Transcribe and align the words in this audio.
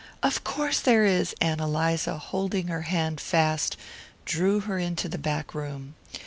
"Of 0.23 0.43
course 0.43 0.79
there 0.79 1.05
is!" 1.05 1.35
Ann 1.41 1.59
Eliza, 1.59 2.17
holding 2.17 2.69
her 2.69 2.81
hand 2.81 3.21
fast, 3.21 3.77
drew 4.25 4.59
her 4.61 4.79
into 4.79 5.07
the 5.07 5.19
back 5.19 5.53
room. 5.53 5.93